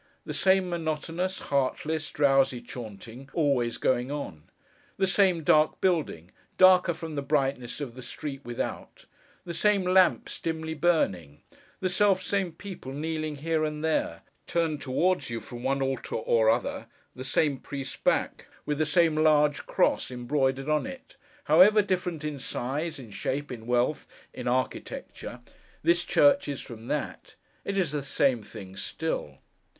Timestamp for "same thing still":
28.01-29.37